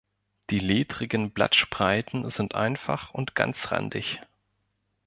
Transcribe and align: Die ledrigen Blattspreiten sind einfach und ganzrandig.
Die 0.49 0.57
ledrigen 0.57 1.29
Blattspreiten 1.29 2.27
sind 2.31 2.55
einfach 2.55 3.13
und 3.13 3.35
ganzrandig. 3.35 4.19